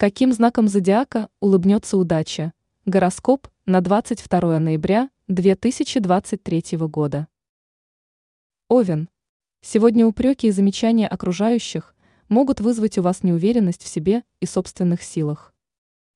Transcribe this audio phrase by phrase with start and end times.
[0.00, 2.52] Каким знаком зодиака улыбнется удача?
[2.86, 7.26] Гороскоп на 22 ноября 2023 года.
[8.68, 9.08] Овен.
[9.60, 11.96] Сегодня упреки и замечания окружающих
[12.28, 15.52] могут вызвать у вас неуверенность в себе и собственных силах.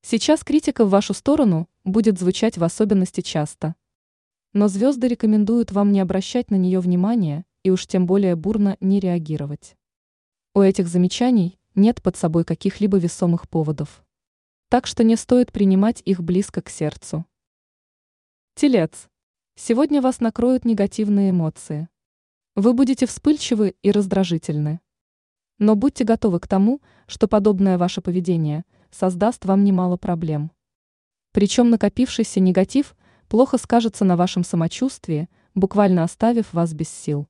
[0.00, 3.74] Сейчас критика в вашу сторону будет звучать в особенности часто.
[4.54, 9.00] Но звезды рекомендуют вам не обращать на нее внимания и уж тем более бурно не
[9.00, 9.76] реагировать.
[10.54, 14.02] У этих замечаний нет под собой каких-либо весомых поводов.
[14.68, 17.24] Так что не стоит принимать их близко к сердцу.
[18.54, 19.08] Телец.
[19.54, 21.88] Сегодня вас накроют негативные эмоции.
[22.54, 24.80] Вы будете вспыльчивы и раздражительны.
[25.58, 30.50] Но будьте готовы к тому, что подобное ваше поведение создаст вам немало проблем.
[31.32, 32.96] Причем накопившийся негатив
[33.28, 37.28] плохо скажется на вашем самочувствии, буквально оставив вас без сил.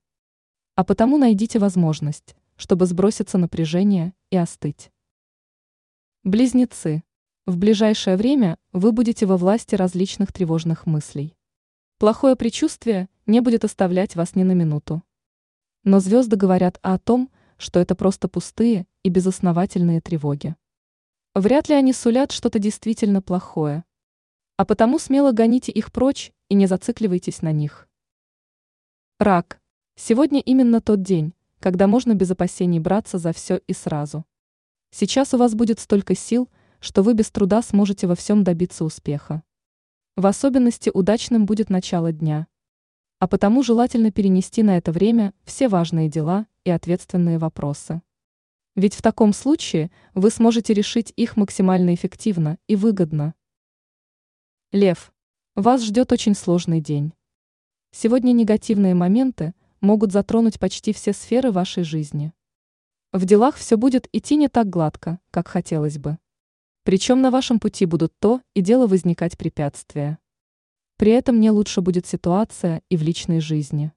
[0.77, 4.91] А потому найдите возможность чтобы сброситься напряжение и остыть.
[6.25, 7.05] Близнецы.
[7.47, 11.37] В ближайшее время вы будете во власти различных тревожных мыслей.
[11.99, 15.03] Плохое предчувствие не будет оставлять вас ни на минуту.
[15.85, 20.57] Но звезды говорят о том, что это просто пустые и безосновательные тревоги.
[21.35, 23.85] Вряд ли они сулят что-то действительно плохое.
[24.57, 27.89] А потому смело гоните их прочь и не зацикливайтесь на них.
[29.19, 29.61] Рак.
[29.95, 34.25] Сегодня именно тот день, когда можно без опасений браться за все и сразу.
[34.91, 36.49] Сейчас у вас будет столько сил,
[36.81, 39.43] что вы без труда сможете во всем добиться успеха.
[40.17, 42.47] В особенности удачным будет начало дня.
[43.19, 48.03] А потому желательно перенести на это время все важные дела и ответственные вопросы.
[48.75, 53.35] Ведь в таком случае вы сможете решить их максимально эффективно и выгодно.
[54.73, 55.13] Лев.
[55.55, 57.15] Вас ждет очень сложный день.
[57.91, 62.33] Сегодня негативные моменты– могут затронуть почти все сферы вашей жизни.
[63.13, 66.19] В делах все будет идти не так гладко, как хотелось бы.
[66.83, 70.19] Причем на вашем пути будут то и дело возникать препятствия.
[70.97, 73.93] При этом не лучше будет ситуация и в личной жизни.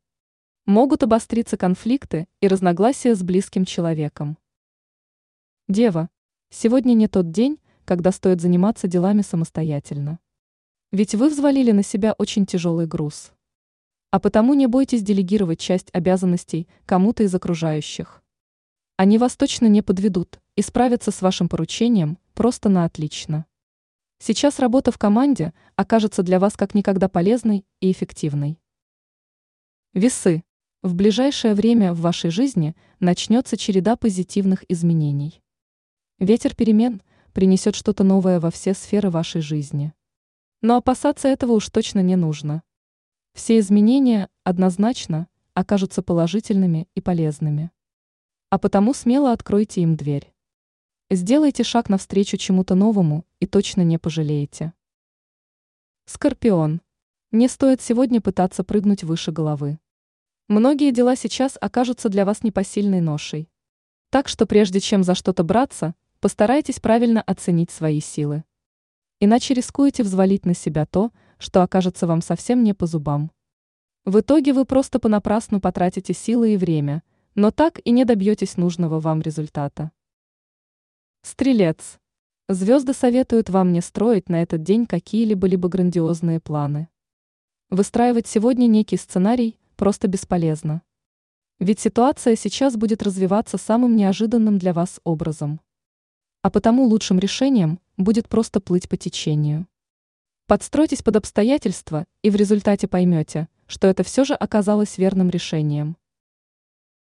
[0.65, 4.37] Могут обостриться конфликты и разногласия с близким человеком.
[5.67, 6.09] Дева,
[6.49, 10.19] сегодня не тот день, когда стоит заниматься делами самостоятельно.
[10.91, 13.31] Ведь вы взвалили на себя очень тяжелый груз.
[14.11, 18.23] А потому не бойтесь делегировать часть обязанностей кому-то из окружающих.
[18.97, 23.45] Они вас точно не подведут и справятся с вашим поручением просто на отлично.
[24.17, 28.59] Сейчас работа в команде окажется для вас как никогда полезной и эффективной.
[29.93, 30.43] Весы.
[30.81, 35.41] В ближайшее время в вашей жизни начнется череда позитивных изменений.
[36.19, 39.93] Ветер перемен принесет что-то новое во все сферы вашей жизни.
[40.61, 42.63] Но опасаться этого уж точно не нужно.
[43.33, 47.71] Все изменения однозначно окажутся положительными и полезными.
[48.49, 50.33] А потому смело откройте им дверь.
[51.09, 54.73] Сделайте шаг навстречу чему-то новому и точно не пожалеете.
[56.05, 56.81] Скорпион.
[57.31, 59.79] Не стоит сегодня пытаться прыгнуть выше головы.
[60.47, 63.49] Многие дела сейчас окажутся для вас непосильной ношей.
[64.09, 68.43] Так что прежде чем за что-то браться, постарайтесь правильно оценить свои силы.
[69.19, 73.31] Иначе рискуете взвалить на себя то, что окажется вам совсем не по зубам.
[74.05, 77.01] В итоге вы просто понапрасну потратите силы и время,
[77.35, 79.91] но так и не добьетесь нужного вам результата.
[81.21, 81.99] Стрелец.
[82.47, 86.89] Звезды советуют вам не строить на этот день какие-либо либо грандиозные планы.
[87.69, 90.81] Выстраивать сегодня некий сценарий просто бесполезно.
[91.59, 95.61] Ведь ситуация сейчас будет развиваться самым неожиданным для вас образом.
[96.41, 99.67] А потому лучшим решением будет просто плыть по течению.
[100.49, 105.95] Подстройтесь под обстоятельства и в результате поймете, что это все же оказалось верным решением.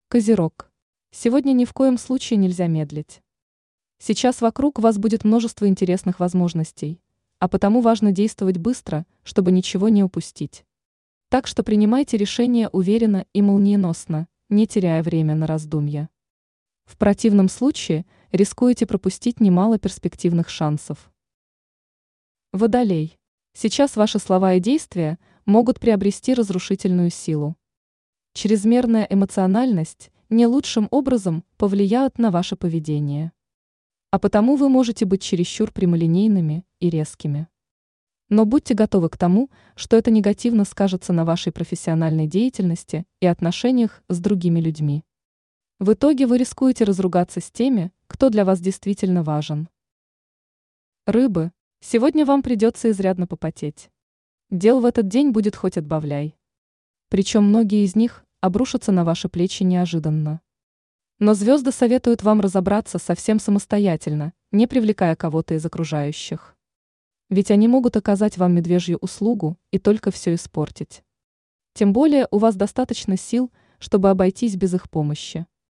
[0.09, 0.69] Козерог.
[1.13, 3.23] Сегодня ни в коем случае нельзя медлить.
[4.01, 7.01] Сейчас вокруг вас будет множество интересных возможностей,
[7.39, 10.65] а потому важно действовать быстро, чтобы ничего не упустить.
[11.29, 16.11] Так что принимайте решения уверенно и молниеносно, не теряя время на раздумья.
[16.85, 21.13] В противном случае рискуете пропустить немало перспективных шансов.
[22.53, 23.20] Водолей.
[23.53, 27.57] Сейчас ваши слова и действия могут приобрести разрушительную силу.
[28.33, 33.33] Чрезмерная эмоциональность не лучшим образом повлияет на ваше поведение.
[34.13, 37.49] А потому вы можете быть чересчур прямолинейными и резкими.
[38.29, 44.05] Но будьте готовы к тому, что это негативно скажется на вашей профессиональной деятельности и отношениях
[44.09, 45.05] с другими людьми.
[45.81, 49.69] В итоге вы рискуете разругаться с теми, кто для вас действительно важен.
[51.07, 51.51] Рыбы,
[51.83, 53.91] Сегодня вам придется изрядно попотеть.
[54.51, 56.37] Дел в этот день будет хоть отбавляй.
[57.09, 60.43] Причем многие из них обрушатся на ваши плечи неожиданно.
[61.19, 66.55] Но звезды советуют вам разобраться совсем самостоятельно, не привлекая кого-то из окружающих.
[67.31, 71.03] Ведь они могут оказать вам медвежью услугу и только все испортить.
[71.73, 75.47] Тем более у вас достаточно сил, чтобы обойтись без их помощи.